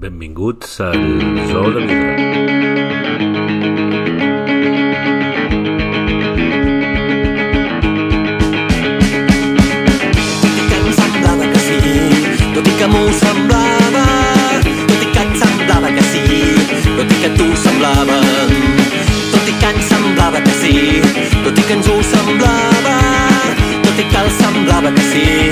[0.00, 0.94] Benvinguts al
[1.50, 2.14] Zoo de Vidre.
[12.54, 14.04] tot i que semblava,
[14.86, 15.10] tot et
[15.90, 16.24] que sí,
[16.86, 18.20] tot que tu semblava,
[19.34, 19.90] tot ens
[20.46, 20.76] que sí,
[21.42, 22.98] tot que ens ho semblava,
[23.82, 25.47] tot i que els semblava que sí,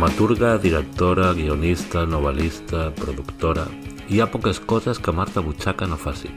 [0.00, 3.66] Dramaturga, directora, guionista, novel·lista, productora...
[4.08, 6.30] Hi ha poques coses que Marta Butxaca no faci.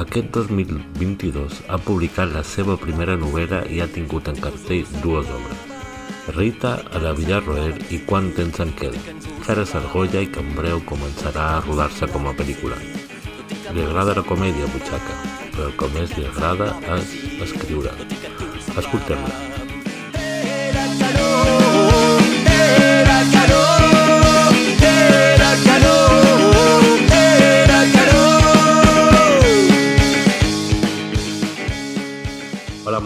[0.00, 5.60] Aquest 2022 ha publicat la seva primera novel·la i ha tingut en cartell dues obres.
[6.38, 10.56] Rita, a la Villarroel i Quant temps en queda, que ara s'argolla i que en
[10.56, 12.80] breu començarà a rodar-se com a pel·lícula.
[13.76, 15.20] Li agrada la comèdia Butxaca,
[15.50, 17.92] però el que més li agrada és escriure.
[18.72, 19.59] Escoltem-la.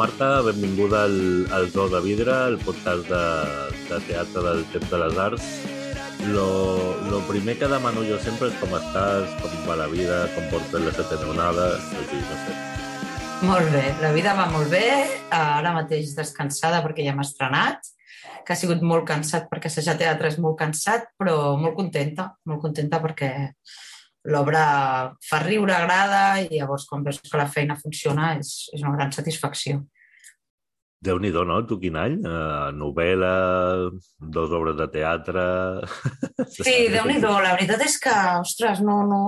[0.04, 3.22] Marta, benvinguda al, al Zoo de Vidre, el podcast de,
[3.88, 5.46] de teatre del Temps de les Arts.
[6.28, 6.48] Lo,
[7.08, 10.84] lo primer que demano jo sempre és com estàs, com va la vida, com portes
[10.84, 12.58] la setena onada, o sigui, no sé.
[13.48, 14.84] Molt bé, la vida va molt bé,
[15.32, 17.93] ara mateix descansada perquè ja m'he estrenat,
[18.44, 22.62] que ha sigut molt cansat perquè assajar teatre és molt cansat, però molt contenta, molt
[22.64, 23.32] contenta perquè
[24.32, 24.64] l'obra
[25.24, 29.12] fa riure, agrada, i llavors quan veus que la feina funciona és, és una gran
[29.12, 29.82] satisfacció.
[31.04, 31.58] Déu-n'hi-do, no?
[31.68, 32.14] Tu quin any?
[32.24, 33.32] Uh, novel·la,
[34.36, 35.42] dos obres de teatre...
[36.48, 39.20] Sí, déu nhi la veritat és que, ostres, no, no,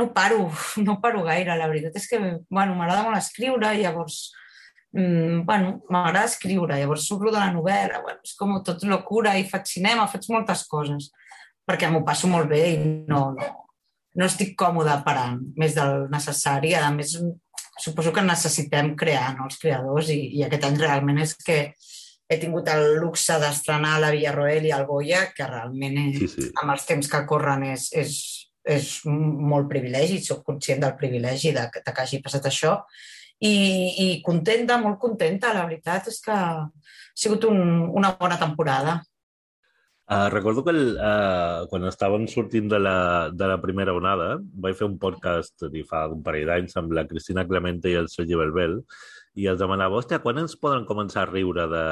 [0.00, 0.48] no paro,
[0.86, 4.32] no paro gaire, la veritat és que, bueno, m'agrada molt escriure, i llavors,
[4.94, 9.44] mm, bueno, m'agrada escriure, llavors surto de la novel·la, bueno, és com tot locura, i
[9.50, 11.10] faig cinema, faig moltes coses,
[11.66, 12.78] perquè m'ho passo molt bé i
[13.08, 13.50] no, no,
[14.14, 17.16] no estic còmoda parant més del necessari, a més,
[17.80, 21.58] suposo que necessitem crear, no, els creadors, i, i aquest any realment és que
[22.30, 26.46] he tingut el luxe d'estrenar la Villarroel i el Goya, que realment és, Sí, sí.
[26.62, 28.14] amb els temps que corren és, és,
[28.64, 32.78] és molt privilegi, soc conscient del privilegi de, que- de que hagi passat això,
[33.44, 33.56] i,
[34.04, 36.68] i contenta, molt contenta, la veritat és que ha
[37.14, 37.60] sigut un,
[37.92, 39.02] una bona temporada.
[40.04, 42.96] Uh, recordo que el, uh, quan estàvem sortint de la,
[43.32, 47.06] de la primera onada vaig fer un podcast i fa un parell d'anys amb la
[47.08, 48.82] Cristina Clemente i el Sergi Belbel
[49.40, 51.86] i els demanava, hòstia, quan ens poden començar a riure de,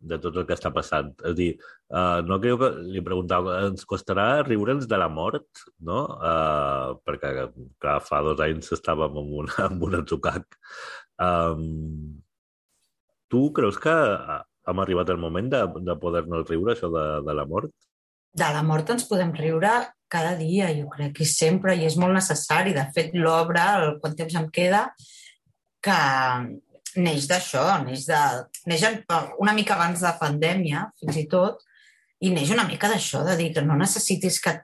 [0.00, 1.10] de tot el que està passant?
[1.22, 1.48] És a dir,
[1.90, 6.04] uh, no creu que li preguntava, ens costarà riure'ns de la mort, no?
[6.18, 7.48] Uh, perquè,
[7.82, 10.58] clar, fa dos anys estàvem amb, una, amb un atzucac.
[11.18, 12.18] Um,
[13.28, 17.36] tu creus que uh, hem arribat al moment de, de poder-nos riure, això de, de
[17.36, 17.72] la mort?
[18.38, 19.72] De la mort ens podem riure
[20.08, 22.74] cada dia, jo crec, i sempre, i és molt necessari.
[22.76, 24.86] De fet, l'obra, el Quant temps em queda,
[25.84, 25.98] que
[26.96, 28.20] neix d'això, neix, de,
[28.70, 28.84] neix
[29.38, 31.64] una mica abans de pandèmia, fins i tot,
[32.24, 34.54] i neix una mica d'això, de dir que no necessitis que,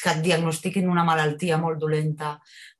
[0.00, 2.36] que et diagnostiquin una malaltia molt dolenta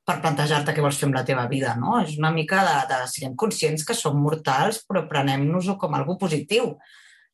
[0.07, 2.01] per plantejar-te què vols fer amb la teva vida, no?
[2.03, 6.75] És una mica de, de siguem conscients que som mortals, però prenem-nos-ho com algo positiu,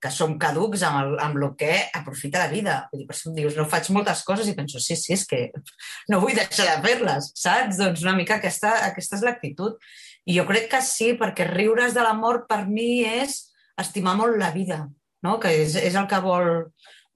[0.03, 2.77] que som caducs amb, el, amb el que aprofita la vida.
[2.91, 5.25] Vull dir, per això em dius, no faig moltes coses i penso, sí, sí, és
[5.29, 5.41] que
[6.13, 7.81] no vull deixar de fer-les, saps?
[7.81, 9.79] Doncs una mica aquesta, aquesta és l'actitud.
[10.27, 13.39] I jo crec que sí, perquè riure's de la mort per mi és
[13.81, 14.83] estimar molt la vida,
[15.25, 15.39] no?
[15.41, 16.51] que és, és el que vol,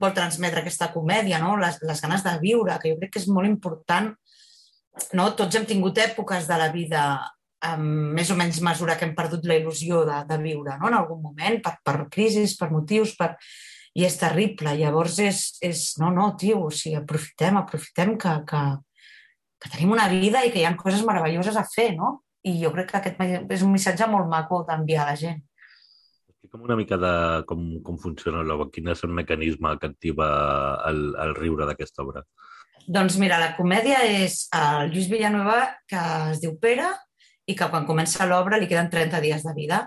[0.01, 1.55] vol transmetre aquesta comèdia, no?
[1.61, 4.11] les, les ganes de viure, que jo crec que és molt important.
[5.17, 5.29] No?
[5.37, 7.03] Tots hem tingut èpoques de la vida
[7.67, 10.89] amb més o menys mesura que hem perdut la il·lusió de, de viure no?
[10.89, 13.35] en algun moment, per, per crisis, per motius, per...
[13.97, 14.73] i és terrible.
[14.79, 18.61] Llavors és, és no, no, tio, o sigui, aprofitem, aprofitem que, que,
[19.61, 22.21] que tenim una vida i que hi ha coses meravelloses a fer, no?
[22.47, 23.19] I jo crec que aquest
[23.53, 25.43] és un missatge molt maco d'enviar a la gent.
[26.31, 27.13] Explica'm una mica de
[27.49, 30.31] com, com funciona l'obra, quin és el mecanisme que activa
[30.89, 32.23] el, el riure d'aquesta obra.
[32.87, 36.01] Doncs mira, la comèdia és el Lluís Villanueva, que
[36.31, 36.87] es diu Pere,
[37.51, 39.81] i que quan comença l'obra li queden 30 dies de vida.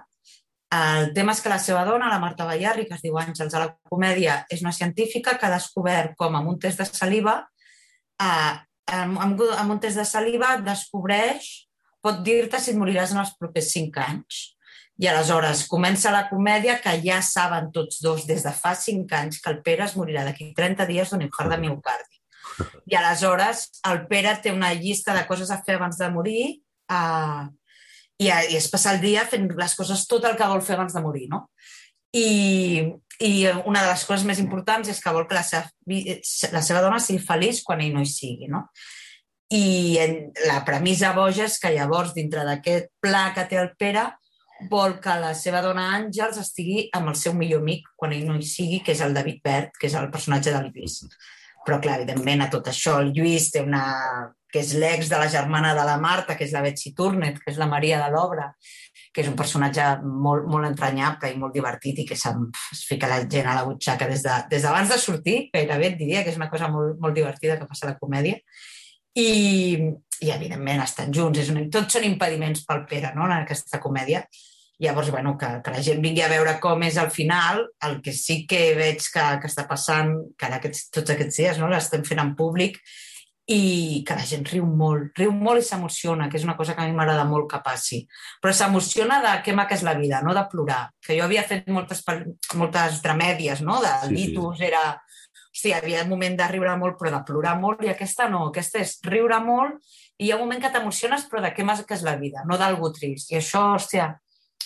[0.74, 3.62] El tema és que la seva dona, la Marta Ballarri, que es diu Àngels a
[3.62, 7.36] la comèdia, és una científica que ha descobert com amb un test de saliva,
[8.22, 8.54] eh,
[8.96, 11.68] amb, amb, amb un test de saliva descobreix,
[12.02, 14.42] pot dir-te si et moriràs en els propers 5 anys.
[15.02, 19.40] I aleshores comença la comèdia que ja saben tots dos des de fa 5 anys
[19.42, 22.20] que el Pere es morirà d'aquí 30 dies d'un infart de miocardi.
[22.90, 26.44] I aleshores el Pere té una llista de coses a fer abans de morir
[26.90, 27.46] Uh,
[28.20, 30.94] i, I és passar el dia fent les coses, tot el que vol fer abans
[30.94, 31.46] de morir, no?
[32.14, 32.84] I,
[33.26, 33.32] i
[33.66, 35.66] una de les coses més importants és que vol que la seva,
[36.54, 38.68] la seva dona sigui feliç quan ell no hi sigui, no?
[39.54, 39.64] I
[40.02, 40.14] en,
[40.48, 44.06] la premissa boja és que llavors, dintre d'aquest pla que té el Pere,
[44.70, 48.38] vol que la seva dona Àngels estigui amb el seu millor amic quan ell no
[48.38, 51.02] hi sigui, que és el David Bert, que és el personatge del Lluís.
[51.66, 53.84] Però, clar, evidentment, a tot això, el Lluís té una
[54.54, 57.50] que és l'ex de la germana de la Marta, que és la Betsy Turnet, que
[57.50, 58.52] és la Maria de l'obra,
[59.10, 63.18] que és un personatge molt, molt entranyable i molt divertit i que es fica la
[63.26, 66.30] gent a la butxaca des d'abans de, des d'abans de sortir, gairebé et diria que
[66.30, 68.38] és una cosa molt, molt divertida que passa a la comèdia.
[69.18, 69.26] I,
[70.22, 71.40] i evidentment, estan junts.
[71.42, 74.22] És una, tots són impediments pel Pere, no?, en aquesta comèdia.
[74.82, 78.14] Llavors, bueno, que, que la gent vingui a veure com és al final, el que
[78.14, 82.06] sí que veig que, que està passant, que ara aquests, tots aquests dies no, l'estem
[82.06, 82.78] fent en públic,
[83.46, 86.80] i que la gent riu molt, riu molt i s'emociona, que és una cosa que
[86.80, 88.00] a mi m'agrada molt que passi.
[88.40, 90.86] Però s'emociona de què maca és la vida, no de plorar.
[91.04, 92.00] Que jo havia fet moltes,
[92.56, 93.80] moltes dramèdies, no?
[93.84, 94.68] De sí, litus, sí.
[94.70, 94.84] era...
[95.54, 98.48] Hosti, hi havia un moment de riure molt, però de plorar molt, i aquesta no.
[98.48, 99.76] Aquesta és riure molt
[100.18, 102.58] i hi ha un moment que t'emociones, però de què maca és la vida, no
[102.58, 103.30] d'algú trist.
[103.30, 104.08] I això, hòstia,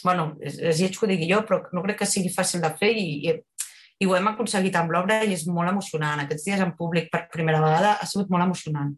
[0.05, 2.71] bueno, és, és lleig que ho digui jo, però no crec que sigui fàcil de
[2.79, 3.35] fer i, i
[3.99, 6.23] i ho hem aconseguit amb l'obra i és molt emocionant.
[6.23, 8.95] Aquests dies en públic per primera vegada ha sigut molt emocionant,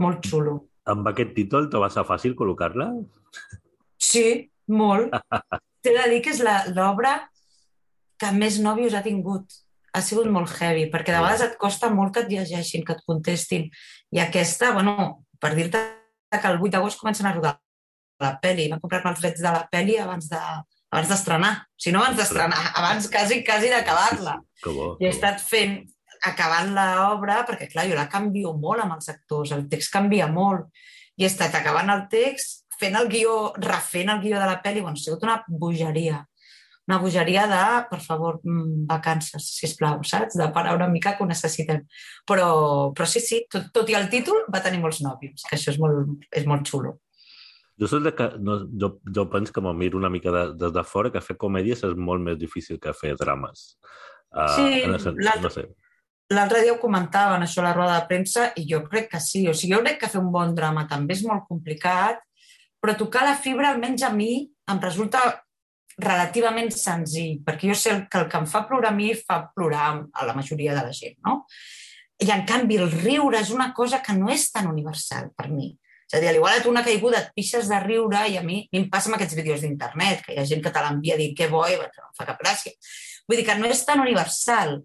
[0.00, 0.56] molt xulo.
[0.88, 2.88] Amb aquest títol te va ser fàcil col·locar-la?
[4.00, 5.12] Sí, molt.
[5.84, 6.40] T'he de dir que és
[6.72, 7.18] l'obra
[8.18, 9.60] que més nòvios ha tingut.
[9.94, 13.04] Ha sigut molt heavy, perquè de vegades et costa molt que et llegeixin, que et
[13.08, 13.68] contestin.
[14.14, 15.80] I aquesta, bueno, per dir-te
[16.32, 17.54] que el 8 d'agost comencen a rodar
[18.22, 18.68] la pel·li.
[18.72, 20.42] Vam comprar-me els drets de la pel·li abans de,
[20.90, 21.52] abans d'estrenar.
[21.76, 24.38] Si no abans d'estrenar, abans quasi, quasi d'acabar-la.
[25.00, 25.82] I he estat fent,
[26.26, 30.70] acabant l'obra, perquè clar, jo la canvio molt amb els actors, el text canvia molt.
[31.18, 34.82] I he estat acabant el text, fent el guió, refent el guió de la pel·li,
[34.82, 36.24] bueno, ha sigut una bogeria.
[36.88, 40.38] Una bogeria de, per favor, mm, vacances, si plau, saps?
[40.40, 41.82] De parar una mica que ho necessitem.
[42.26, 45.74] Però, però sí, sí, tot, tot i el títol va tenir molts nòvios, que això
[45.74, 46.96] és molt, és molt xulo.
[47.78, 50.70] Jo soc de que, no, jo, jo penso que m'ho miro una mica des de,
[50.74, 53.68] de fora, que fer comèdies és molt més difícil que fer drames.
[54.34, 54.80] Uh, sí,
[55.22, 55.66] l'altre no sé.
[56.64, 59.46] dia ho comentaven, això, la roda de premsa, i jo crec que sí.
[59.48, 62.18] O sigui, jo crec que fer un bon drama també és molt complicat,
[62.82, 64.32] però tocar la fibra, almenys a mi,
[64.68, 65.22] em resulta
[65.98, 69.88] relativament senzill, perquè jo sé que el que em fa plorar a mi fa plorar
[70.12, 71.44] a la majoria de la gent, no?
[72.18, 75.72] I, en canvi, el riure és una cosa que no és tan universal per mi.
[76.08, 78.72] És a dir, igual tu una caiguda et pixes de riure i a mi, a
[78.72, 81.34] mi em passa amb aquests vídeos d'internet, que hi ha gent que te l'envia dir
[81.36, 82.72] que bo i no em fa cap gràcia.
[83.28, 84.78] Vull dir que no és tan universal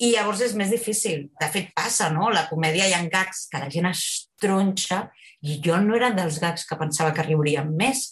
[0.00, 1.26] i llavors és més difícil.
[1.40, 2.30] De fet, passa, no?
[2.30, 4.04] La comèdia hi ha gags que la gent es
[4.40, 5.08] tronxa
[5.42, 8.06] i jo no era dels gags que pensava que riurien més,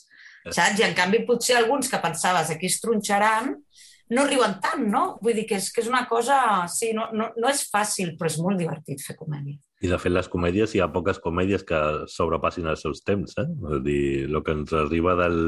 [0.50, 0.82] saps?
[0.82, 3.54] I en canvi potser alguns que pensaves aquí es tronxaran
[4.10, 5.04] no riuen tant, no?
[5.22, 6.40] Vull dir que és, que és una cosa...
[6.72, 9.58] Sí, no, no, no és fàcil, però és molt divertit fer comèdia.
[9.80, 11.78] I de fet, les comèdies, hi ha poques comèdies que
[12.10, 13.46] sobrepassin els seus temps, eh?
[13.76, 15.38] És dir, el que ens arriba del,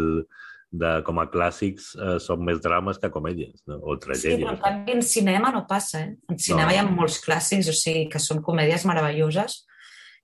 [0.71, 3.81] de, com a clàssics eh, són més drames que comèdies, no?
[3.83, 4.39] o tragèdies.
[4.39, 6.15] Sí, però en canvi en cinema no passa, eh?
[6.31, 6.77] En cinema no.
[6.77, 9.65] hi ha molts clàssics, o sigui, que són comèdies meravelloses,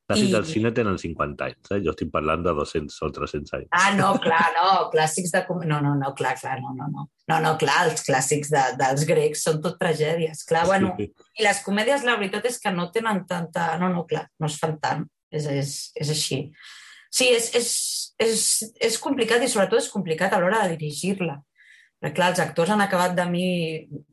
[0.07, 0.35] Clàssics I...
[0.37, 1.81] del cine tenen 50 anys, eh?
[1.83, 3.69] Jo estic parlant de 200 o 300 anys.
[3.75, 5.43] Ah, no, clar, no, clàssics de...
[5.67, 7.09] No, no, no, clar, clar, no, no, no.
[7.27, 11.09] No, no, clar, els clàssics de, dels grecs són tot tragèdies, clar, bueno, sí.
[11.11, 13.73] i les comèdies, la veritat és que no tenen tanta...
[13.83, 15.03] No, no, clar, no es fan tant,
[15.35, 16.41] és, és, és així.
[17.11, 17.73] Sí, és, és,
[18.23, 18.47] és,
[18.87, 21.41] és complicat i sobretot és complicat a l'hora de dirigir-la.
[21.99, 23.47] Perquè, clar, els actors han acabat de mi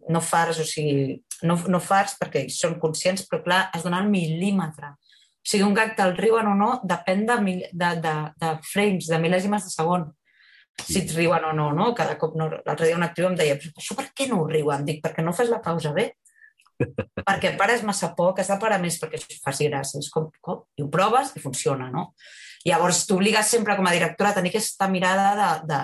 [0.10, 4.96] no fars, o sigui, no, no fars perquè són conscients, però clar, es donen mil·límetre
[5.44, 7.36] o sigui, un gag te'l riuen o no depèn de,
[7.76, 10.06] de, de, de frames, de mil·lèsimes de segon.
[10.80, 11.90] Si et riuen o no, no?
[11.98, 12.48] Cada cop no...
[12.64, 14.88] L'altre dia una actriu em deia, això per què no ho riuen?
[14.88, 16.14] Dic, perquè no fes la pausa bé.
[17.28, 20.00] perquè pares massa poc, has de parar més perquè això faci gràcia.
[20.00, 22.14] És com, com, I ho proves i funciona, no?
[22.64, 25.84] Llavors, t'obligues sempre com a directora a tenir aquesta mirada de, de,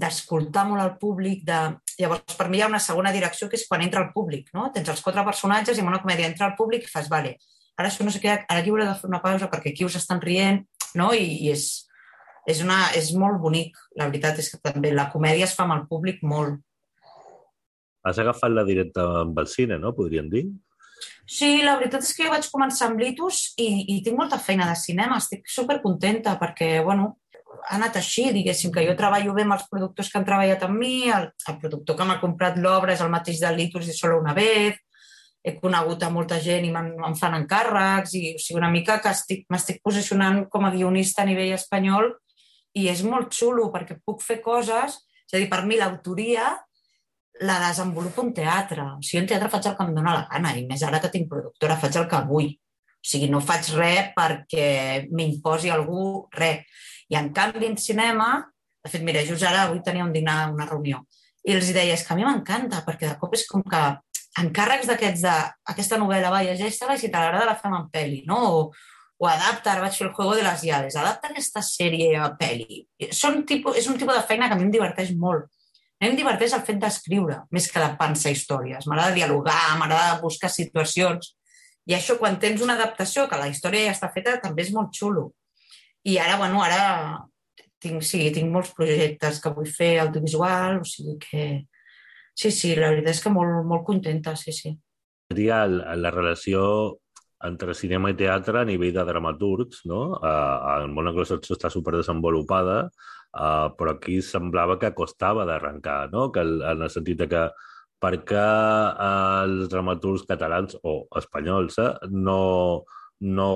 [0.00, 1.60] d'escoltar molt al públic, de...
[2.00, 4.70] Llavors, per mi hi ha una segona direcció que és quan entra el públic, no?
[4.72, 7.36] Tens els quatre personatges i en una comèdia entra el públic i fas, vale,
[7.80, 9.96] ara això no sé què, ara aquí hauré de fer una pausa perquè aquí us
[9.98, 10.64] estan rient,
[10.98, 11.10] no?
[11.16, 11.66] I, i és,
[12.48, 13.78] és, una, és molt bonic.
[13.98, 16.60] La veritat és que també la comèdia es fa amb el públic molt.
[18.06, 19.94] Has agafat la directa amb el cine, no?
[19.96, 20.46] Podríem dir?
[21.30, 24.68] Sí, la veritat és que jo vaig començar amb Litus i, i tinc molta feina
[24.68, 25.20] de cinema.
[25.20, 27.14] Estic supercontenta perquè, bueno,
[27.60, 30.80] ha anat així, diguéssim, que jo treballo bé amb els productors que han treballat amb
[30.80, 34.20] mi, el, el productor que m'ha comprat l'obra és el mateix de Litus i solo
[34.20, 34.80] una vez,
[35.42, 39.12] he conegut a molta gent i me'n fan encàrrecs i o sigui, una mica que
[39.48, 42.10] m'estic posicionant com a guionista a nivell espanyol
[42.76, 46.52] i és molt xulo perquè puc fer coses, és a dir, per mi l'autoria
[47.40, 48.84] la desenvolupo un teatre.
[48.98, 51.10] O sigui, un teatre faig el que em dóna la gana, i més ara que
[51.12, 52.50] tinc productora, faig el que vull.
[53.00, 54.66] O sigui, no faig res perquè
[55.08, 56.66] m'imposi algú res.
[57.10, 58.28] I en canvi, en cinema,
[58.84, 61.00] de fet, mira, just ara avui tenia un dinar, una reunió,
[61.48, 63.80] i els deia, és que a mi m'encanta, perquè de cop és com que
[64.38, 65.34] encàrrecs d'aquests de
[65.72, 68.38] aquesta novel·la, va, llegeix-te-la i si t'agrada la fem en pel·li, no?
[68.46, 68.60] O,
[69.20, 72.84] o adapta, ara vaig fer el Juego de les Llaves, adapta aquesta sèrie a pel·li.
[73.16, 75.50] Són tipus, és un tipus de feina que a mi em diverteix molt.
[76.00, 78.86] A mi em diverteix el fet d'escriure, més que de pensar històries.
[78.88, 81.34] M'agrada dialogar, m'agrada buscar situacions.
[81.90, 84.94] I això, quan tens una adaptació, que la història ja està feta, també és molt
[84.96, 85.32] xulo.
[86.08, 86.80] I ara, bueno, ara
[87.82, 91.44] tinc, sí, tinc molts projectes que vull fer audiovisual, o sigui que
[92.40, 94.72] Sí, sí, la veritat és que molt, molt contenta, sí, sí.
[95.28, 96.62] Seria la relació
[97.44, 100.00] entre cinema i teatre a nivell de dramaturgs, no?
[100.18, 106.30] Uh, el món anglosaxó està superdesenvolupada, uh, però aquí semblava que costava d'arrencar, no?
[106.32, 107.44] Que en el sentit de que
[108.00, 108.46] per què
[109.06, 112.40] els dramaturgs catalans o espanyols eh, no,
[113.20, 113.50] no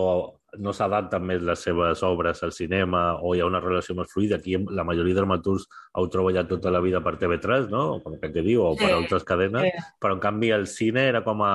[0.58, 4.38] no s'adapten més les seves obres al cinema o hi ha una relació més fluida.
[4.38, 5.66] Aquí la majoria de dramaturgs
[5.98, 7.84] heu treballat tota la vida per TV3, no?
[8.04, 9.88] Com que diu, o sí, per altres cadenes, sí.
[10.00, 11.54] però en canvi el cine era com a...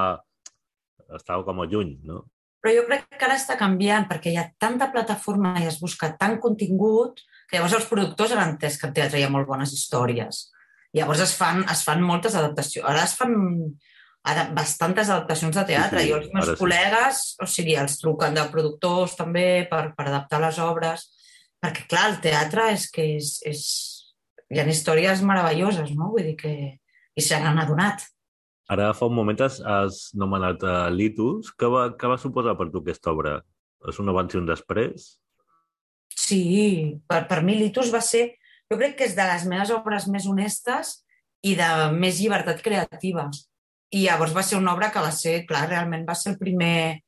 [1.15, 2.23] estava com a lluny, no?
[2.59, 6.11] Però jo crec que ara està canviant perquè hi ha tanta plataforma i es busca
[6.19, 9.71] tant contingut que llavors els productors han entès que al teatre hi ha molt bones
[9.75, 10.49] històries.
[10.97, 12.85] Llavors es fan, es fan moltes adaptacions.
[12.89, 13.37] Ara es fan
[14.27, 16.01] ara, bastantes adaptacions de teatre.
[16.01, 17.37] Sí, sí, jo els meus col·legues, sí.
[17.43, 21.07] o sigui, els truquen de productors també per, per adaptar les obres,
[21.63, 23.65] perquè, clar, el teatre és que és, és...
[24.49, 26.11] hi ha històries meravelloses, no?
[26.15, 26.55] Vull dir que...
[27.19, 28.05] i se n'han adonat.
[28.69, 31.49] Ara fa un moment has, has nomenat uh, Litus.
[31.57, 33.39] Què va, què va suposar per tu aquesta obra?
[33.89, 35.09] És un abans i un després?
[36.13, 36.43] Sí,
[37.09, 38.27] per, per mi Litus va ser...
[38.69, 40.99] Jo crec que és de les meves obres més honestes
[41.41, 43.25] i de més llibertat creativa.
[43.91, 47.01] I llavors va ser una obra que va ser, clar, realment va ser el primer...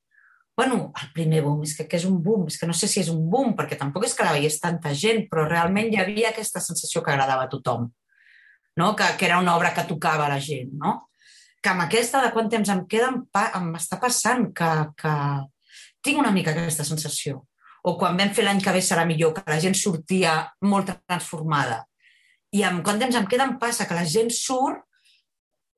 [0.57, 2.99] bueno, el primer boom, és que, que és un boom, és que no sé si
[3.01, 6.29] és un boom, perquè tampoc és que la veiés tanta gent, però realment hi havia
[6.29, 7.87] aquesta sensació que agradava a tothom,
[8.77, 8.91] no?
[8.95, 10.97] que, que era una obra que tocava la gent, no?
[11.61, 15.15] que amb aquesta de quant temps em queda em, pa, em està passant que, que
[16.03, 17.45] tinc una mica aquesta sensació.
[17.85, 20.35] O quan vam fer l'any que ve serà millor, que la gent sortia
[20.65, 21.83] molt transformada.
[22.53, 24.83] I amb quant temps em queda em passa que la gent surt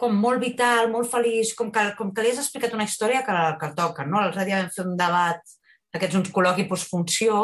[0.04, 3.36] com molt vital, molt feliç, com que, com que li has explicat una història que,
[3.62, 4.06] que toca.
[4.08, 4.20] No?
[4.20, 5.54] L'altre dia vam fer un debat
[5.94, 7.38] d'aquests uns col·loqui postfunció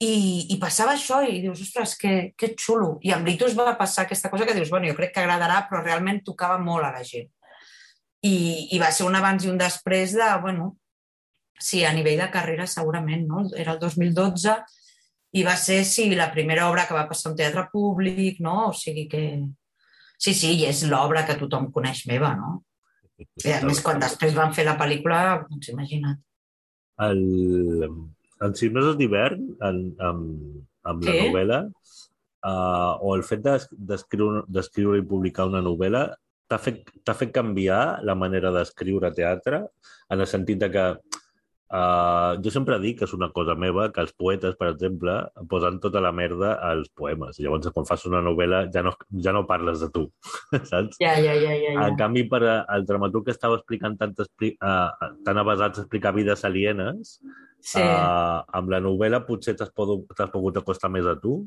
[0.00, 2.98] i, i passava això i dius, ostres, que, que xulo.
[3.06, 5.84] I amb l'Itus va passar aquesta cosa que dius, bueno, jo crec que agradarà, però
[5.84, 7.30] realment tocava molt a la gent.
[8.26, 8.34] I,
[8.76, 10.74] i va ser un abans i un després de, bueno,
[11.56, 13.46] sí, a nivell de carrera segurament, no?
[13.56, 14.58] Era el 2012
[15.40, 18.56] i va ser, sí, la primera obra que va passar a un teatre públic, no?
[18.72, 19.24] O sigui que,
[20.20, 22.58] Sí, sí, i és l'obra que tothom coneix meva, no?
[23.44, 26.20] I a més, quan després van fer la pel·lícula, doncs imagina't.
[27.00, 27.20] El,
[28.44, 30.00] en Sis mesos d'hivern, amb,
[30.90, 31.60] amb la novel·la,
[32.44, 36.04] uh, o el fet d'escriure i publicar una novel·la,
[36.50, 39.62] t'ha fet, fet canviar la manera d'escriure teatre
[40.10, 40.86] en el sentit de que
[41.70, 45.12] Uh, jo sempre dic que és una cosa meva que els poetes, per exemple,
[45.50, 47.38] posen tota la merda als poemes.
[47.38, 48.90] Llavors, quan fas una novel·la, ja no,
[49.22, 50.08] ja no parles de tu,
[50.70, 50.98] saps?
[50.98, 51.84] Ja, ja, ja, ja, ja.
[51.86, 56.42] En canvi, per al dramaturg que estava explicant tant, uh, tan avasats a explicar vides
[56.48, 57.20] alienes,
[57.62, 57.78] sí.
[57.78, 61.38] uh, amb la novel·la potser t'has pogut, pogut acostar més a tu?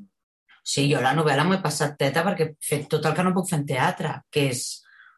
[0.63, 3.36] Sí, jo la novel·la m'ho he passat teta perquè he fet tot el que no
[3.36, 4.63] puc fer en teatre, que és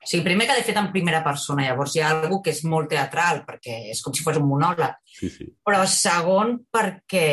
[0.06, 2.60] o sigui, primer que l'he fet en primera persona, llavors hi ha alguna que és
[2.70, 5.00] molt teatral, perquè és com si fos un monòleg.
[5.10, 5.48] Sí, sí.
[5.66, 7.30] Però segon, perquè...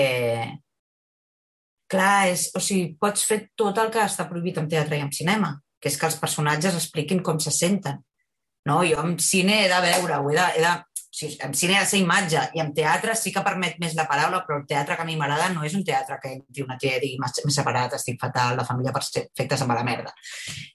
[1.93, 5.13] Clar, és, o sigui, pots fer tot el que està prohibit en teatre i en
[5.13, 8.01] cinema, que és que els personatges expliquin com se senten.
[8.65, 8.79] No?
[8.89, 10.73] Jo en cine he de veure, he de, he de
[11.13, 13.93] o sigui, en cine ha de ser imatge i en teatre sí que permet més
[13.99, 16.63] la paraula, però el teatre que a mi m'agrada no és un teatre que entri
[16.65, 20.15] una tia i digui m'he separat, estic fatal, la família perfecta se'n va la merda.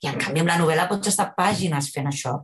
[0.05, 2.35] I en canvi amb la novel·la pots estar pàgines fent això.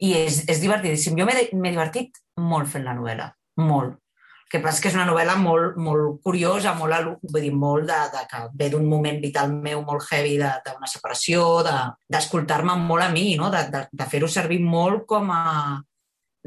[0.00, 1.18] I és, és divertidíssim.
[1.18, 3.28] Jo m'he divertit molt fent la novel·la,
[3.60, 3.98] molt.
[4.46, 7.84] El que passa és que és una novel·la molt, molt curiosa, molt, vull dir, molt
[7.90, 13.04] de, de que ve d'un moment vital meu molt heavy d'una separació, d'escoltar-me de, molt
[13.04, 13.52] a mi, no?
[13.52, 15.42] de, de, de fer-ho servir molt com a,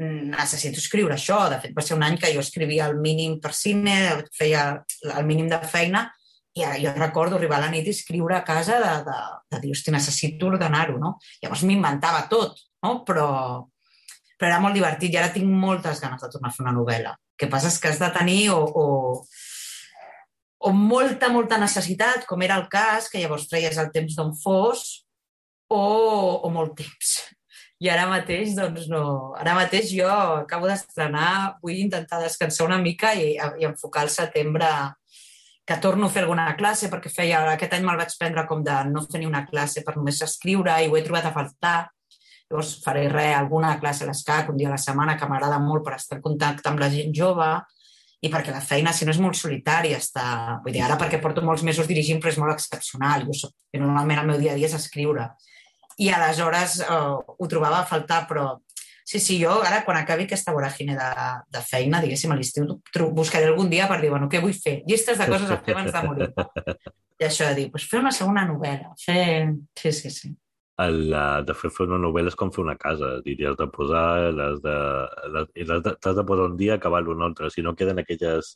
[0.00, 1.42] necessito escriure això.
[1.52, 3.96] De fet, va ser un any que jo escrivia el mínim per cine,
[4.36, 4.64] feia
[5.14, 6.08] el mínim de feina,
[6.58, 9.18] i jo recordo arribar a la nit i escriure a casa de, de,
[9.54, 11.14] de dir, hosti, necessito ordenar-ho, no?
[11.42, 12.96] Llavors m'inventava tot, no?
[13.06, 13.28] Però,
[14.34, 17.14] però era molt divertit i ara tinc moltes ganes de tornar a fer una novel·la.
[17.14, 18.86] El que passa és que has de tenir o, o
[20.60, 25.06] o molta, molta necessitat, com era el cas, que llavors treies el temps d'on fos,
[25.72, 25.80] o,
[26.44, 27.14] o molt temps.
[27.80, 29.02] I ara mateix, doncs no.
[29.40, 34.68] Ara mateix jo acabo d'estrenar, vull intentar descansar una mica i, i enfocar el setembre
[35.64, 38.76] que torno a fer alguna classe, perquè feia, aquest any me'l vaig prendre com de
[38.90, 41.78] no ni una classe per només escriure i ho he trobat a faltar.
[42.50, 45.86] Llavors faré res, alguna classe a l'escac, un dia a la setmana, que m'agrada molt
[45.86, 47.46] per estar en contacte amb la gent jove
[48.20, 50.00] i perquè la feina, si no, és molt solitària.
[50.02, 50.24] Està...
[50.64, 53.24] Vull dir, ara perquè porto molts mesos dirigint, però és molt excepcional.
[53.30, 55.30] Jo, soc, normalment el meu dia a dia és escriure.
[55.98, 56.98] I aleshores eh,
[57.38, 58.46] ho trobava a faltar, però
[59.04, 61.08] sí, sí, jo ara, quan acabi aquesta voràgine de,
[61.50, 62.68] de feina, diguéssim, a l'estiu,
[63.16, 64.80] buscaré algun dia per dir, bueno, què vull fer?
[64.86, 66.30] Llistes de coses a fer abans de morir.
[67.20, 69.24] I això de dir, pues, fer una segona novel·la, fer...
[69.76, 70.36] Sí, sí, sí
[70.80, 71.10] el,
[71.46, 74.76] de fer, fer una novel·la és com fer una casa, diries de posar, les de,
[75.34, 78.54] les, i de, de posar un dia a acabar un altre, si no queden aquelles,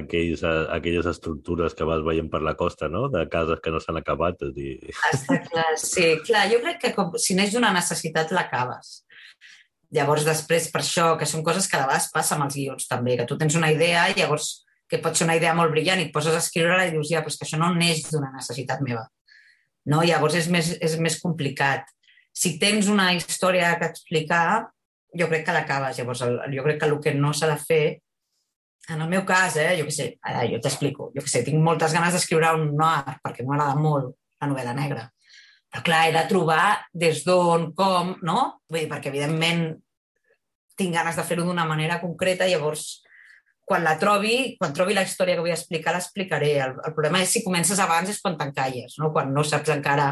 [0.00, 4.00] aquells, aquelles estructures que vas veient per la costa, no?, de cases que no s'han
[4.00, 4.42] acabat.
[4.48, 4.74] És dir...
[5.12, 9.00] Està clar, sí, clar, jo crec que com, si neix d'una necessitat l'acabes.
[9.94, 13.18] Llavors, després, per això, que són coses que de vegades passa amb els guions també,
[13.20, 16.08] que tu tens una idea i llavors que pot ser una idea molt brillant i
[16.08, 19.06] et poses a escriure-la i dius, ja, però que això no neix d'una necessitat meva
[19.90, 20.02] no?
[20.04, 21.88] Llavors és més, és més complicat.
[22.34, 24.70] Si tens una història que explicar,
[25.14, 26.00] jo crec que l'acabes.
[26.00, 27.84] Llavors, el, jo crec que el que no s'ha de fer,
[28.90, 31.60] en el meu cas, eh, jo què sé, ara jo t'explico, jo què sé, tinc
[31.62, 34.12] moltes ganes d'escriure un noir, perquè m'agrada molt
[34.42, 35.06] la novel·la negra.
[35.72, 38.40] Però clar, he de trobar des d'on, com, no?
[38.70, 39.64] Vull dir, perquè evidentment
[40.78, 43.04] tinc ganes de fer-ho d'una manera concreta, llavors
[43.64, 46.50] quan la trobi, quan trobi la història que vull explicar, l'explicaré.
[46.60, 49.10] El, el problema és si comences abans és quan t'encalles, no?
[49.14, 50.10] quan no saps encara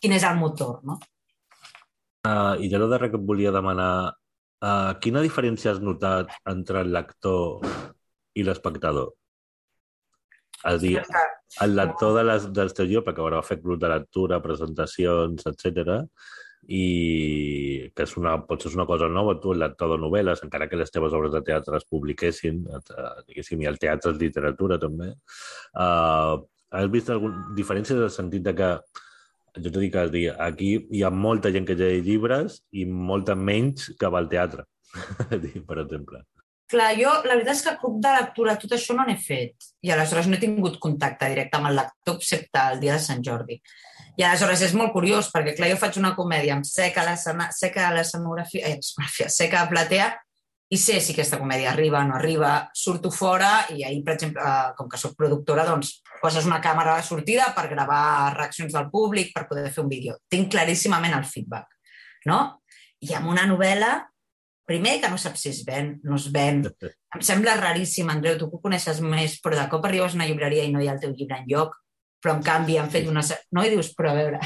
[0.00, 0.82] quin és el motor.
[0.84, 0.98] No?
[2.26, 4.12] Uh, I de lo darrer que et volia demanar,
[4.60, 7.64] uh, quina diferència has notat entre el lector
[8.34, 9.14] i l'espectador?
[10.60, 10.98] És a dir,
[11.64, 16.10] el lector de les, dels teus llibres, perquè haurà fet grup de lectura, presentacions, etc
[16.68, 20.68] i que és una, potser és una cosa nova, tu, el lector de novel·les, encara
[20.68, 24.78] que les teves obres de teatre es publiquessin, eh, diguéssim, i el teatre és literatura
[24.78, 25.10] també,
[25.74, 26.36] uh,
[26.70, 28.70] has vist alguna diferència en el sentit de que
[29.58, 33.90] jo t'ho dic, dir, aquí hi ha molta gent que llegeix llibres i molta menys
[33.98, 34.68] que va al teatre,
[35.68, 36.22] per exemple.
[36.70, 39.90] Clar, jo la veritat és que club de lectura tot això no n'he fet i
[39.90, 43.56] aleshores no he tingut contacte directe amb el lector excepte el dia de Sant Jordi.
[44.20, 48.68] I aleshores és molt curiós, perquè clar, jo faig una comèdia amb seca seca l'escenografia,
[48.68, 50.10] eh, seca a platea,
[50.70, 54.42] i sé si aquesta comèdia arriba o no arriba, surto fora i ahir, per exemple,
[54.42, 58.86] eh, com que sóc productora, doncs poses una càmera de sortida per gravar reaccions del
[58.90, 60.18] públic, per poder fer un vídeo.
[60.30, 61.74] Tinc claríssimament el feedback,
[62.30, 62.60] no?
[63.02, 63.90] I amb una novel·la,
[64.70, 66.62] primer que no saps si es ven, no es ven.
[66.86, 70.30] Em sembla raríssim, Andreu, tu que ho coneixes més, però de cop arribes a una
[70.30, 71.78] llibreria i no hi ha el teu llibre en lloc
[72.20, 73.22] però en canvi han fet una...
[73.50, 73.64] No?
[73.64, 74.40] I dius, però a veure,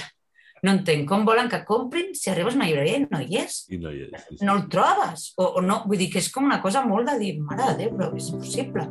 [0.64, 3.60] no entenc, com volen que comprin si arribes a una llibreria i no hi és?
[3.74, 4.14] I no hi és.
[4.28, 4.46] Sí, sí.
[4.46, 5.26] No el trobes.
[5.36, 7.76] O, o no, vull dir que és com una cosa molt de dir, mare de
[7.82, 8.86] Déu, però és possible.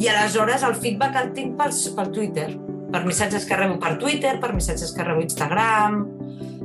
[0.00, 2.50] I aleshores el feedback el tinc pel, pel Twitter,
[2.92, 6.06] per missatges que rebo per Twitter, per missatges que rebo Instagram...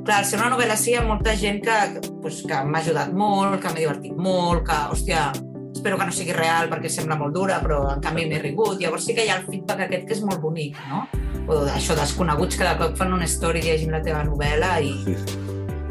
[0.01, 1.77] Clar, al ser una novel·la sí, hi ha molta gent que,
[2.23, 5.27] pues, que m'ha ajudat molt, que m'ha divertit molt, que, hòstia,
[5.75, 8.79] espero que no sigui real perquè sembla molt dura, però en canvi m'he rigut.
[8.81, 11.05] Llavors sí que hi ha el feedback aquest que és molt bonic, no?
[11.51, 14.93] o això, desconeguts que de cop fan una story llegint la teva novel·la i,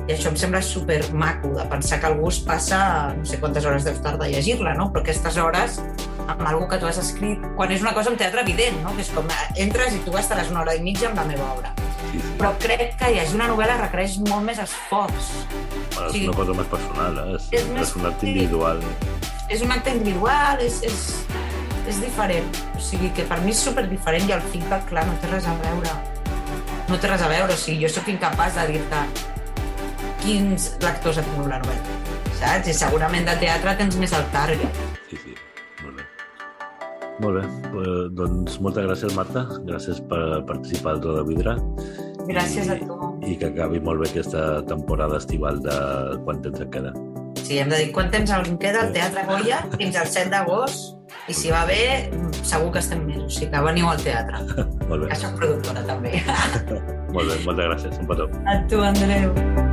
[0.07, 2.81] i això em sembla super maco de pensar que algú es passa
[3.19, 4.89] no sé quantes hores deus tardar a llegir-la, no?
[4.95, 5.81] però aquestes hores
[6.27, 8.95] amb algú que tu has escrit, quan és una cosa en teatre evident, no?
[8.97, 11.80] que és com entres i tu estaràs una hora i mitja amb la meva obra.
[12.11, 12.21] Sí.
[12.39, 15.33] Però crec que llegir una novel·la requereix molt més esforç.
[15.95, 17.35] Bueno, és una cosa més personal, eh?
[17.37, 18.85] és, és, més, és un acte individual.
[19.51, 21.03] És un acte individual, és, és,
[21.91, 22.63] és diferent.
[22.75, 25.51] O sigui que per mi és super diferent i el feedback, clar, no té res
[25.51, 25.99] a veure.
[26.91, 29.05] No té res a veure, o sigui, jo sóc incapaç de dir-te
[30.21, 32.01] quins lectors et tingut la novel·la,
[32.41, 32.69] saps?
[32.69, 34.83] I segurament de teatre tens més el target.
[35.09, 35.39] Sí, sí.
[37.21, 39.45] Molt bé, eh, doncs moltes gràcies, Marta.
[39.69, 41.57] Gràcies per participar al de Vidre.
[42.31, 42.97] Gràcies I, a tu.
[43.27, 45.77] I que acabi molt bé aquesta temporada estival de
[46.25, 46.95] quant temps et queda.
[47.41, 50.97] Sí, hem de dir quant temps em queda al Teatre Goya fins al 7 d'agost
[51.31, 52.11] i si va bé,
[52.43, 53.23] segur que estem més.
[53.23, 54.43] O sigui que veniu al teatre.
[54.91, 55.11] Molt bé.
[55.13, 56.17] Que soc productora, també.
[57.15, 57.99] Molt bé, moltes gràcies.
[58.01, 58.31] Un petó.
[58.47, 59.70] A tu, Andreu.